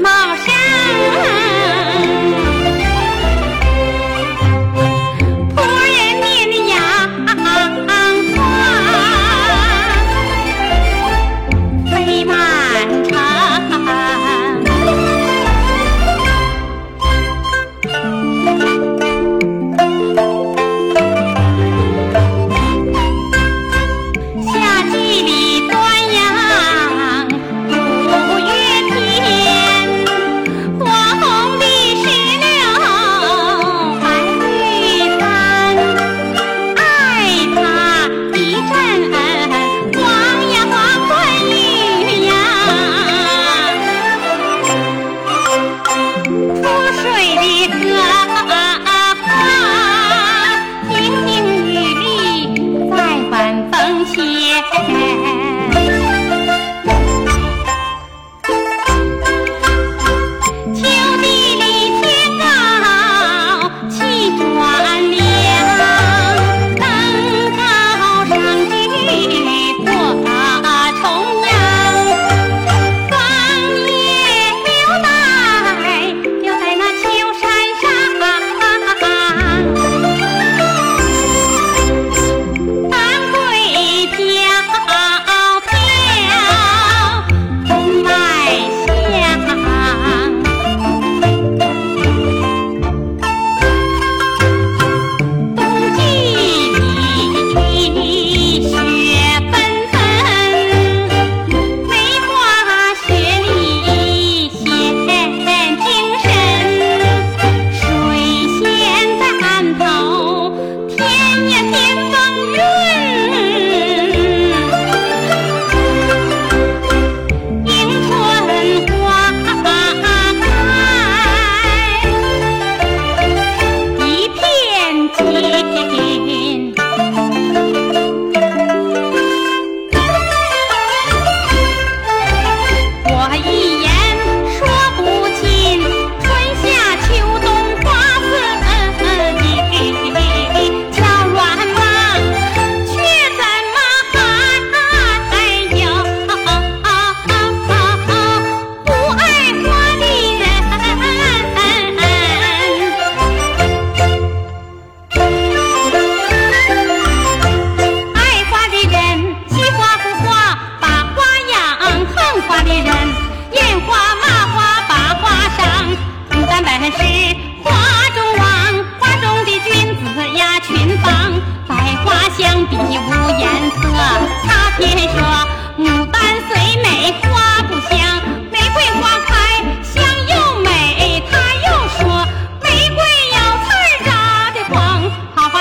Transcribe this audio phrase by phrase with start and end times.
[0.00, 0.15] 妈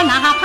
[0.07, 0.44] 哪怕。